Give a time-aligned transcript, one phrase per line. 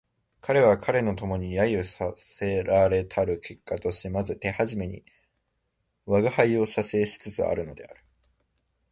[0.41, 5.05] 彼は彼の友に揶揄せられたる結果としてまず手初めに
[6.07, 8.03] 吾輩を写生しつつあるのである